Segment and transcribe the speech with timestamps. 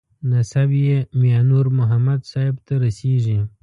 [0.31, 3.39] نسب یې میانور محمد صاحب ته رسېږي.